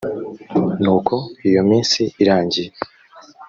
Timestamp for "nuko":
0.81-1.15